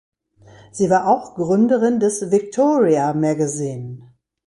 [0.71, 4.09] Sie war auch Gründerin des Victoria Magazine.